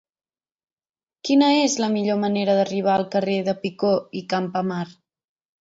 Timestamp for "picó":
3.67-3.93